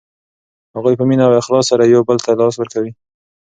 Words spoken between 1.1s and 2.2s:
او اخلاص سره یو بل